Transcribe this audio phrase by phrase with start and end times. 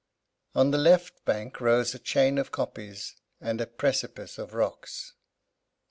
[0.55, 5.13] On the left bank rose a chain of kopjes and a precipice of rocks.